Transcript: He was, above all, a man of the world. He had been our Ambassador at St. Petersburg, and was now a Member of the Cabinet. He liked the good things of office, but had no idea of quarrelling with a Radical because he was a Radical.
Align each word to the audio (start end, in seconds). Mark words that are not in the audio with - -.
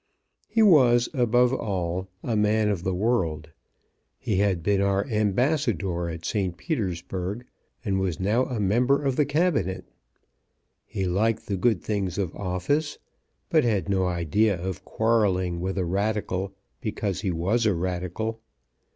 He 0.47 0.63
was, 0.63 1.09
above 1.13 1.53
all, 1.53 2.07
a 2.23 2.35
man 2.35 2.69
of 2.69 2.81
the 2.83 2.91
world. 2.95 3.51
He 4.17 4.37
had 4.37 4.63
been 4.63 4.81
our 4.81 5.05
Ambassador 5.05 6.09
at 6.09 6.25
St. 6.25 6.57
Petersburg, 6.57 7.45
and 7.85 7.99
was 7.99 8.19
now 8.19 8.45
a 8.45 8.59
Member 8.59 9.03
of 9.03 9.15
the 9.15 9.27
Cabinet. 9.27 9.85
He 10.87 11.05
liked 11.05 11.45
the 11.45 11.55
good 11.55 11.83
things 11.83 12.17
of 12.17 12.35
office, 12.35 12.97
but 13.47 13.63
had 13.63 13.89
no 13.89 14.07
idea 14.07 14.59
of 14.59 14.83
quarrelling 14.83 15.59
with 15.59 15.77
a 15.77 15.85
Radical 15.85 16.55
because 16.79 17.21
he 17.21 17.29
was 17.29 17.67
a 17.67 17.73
Radical. 17.75 18.41